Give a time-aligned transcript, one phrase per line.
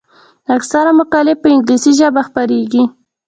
[0.55, 2.83] اکثره مقالې په انګلیسي ژبه خپریږي.